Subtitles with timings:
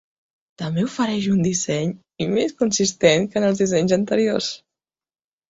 [0.61, 1.91] També ofereix un disseny
[2.25, 4.51] i més consistent que en els dissenys anteriors.